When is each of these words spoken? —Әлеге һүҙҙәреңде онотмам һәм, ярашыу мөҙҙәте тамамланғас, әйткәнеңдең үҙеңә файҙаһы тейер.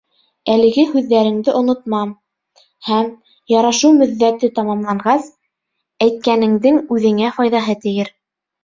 —Әлеге 0.51 0.85
һүҙҙәреңде 0.93 1.53
онотмам 1.59 2.15
һәм, 2.89 3.11
ярашыу 3.55 3.93
мөҙҙәте 4.01 4.53
тамамланғас, 4.59 5.33
әйткәнеңдең 6.09 6.85
үҙеңә 6.99 7.35
файҙаһы 7.39 7.83
тейер. 7.87 8.17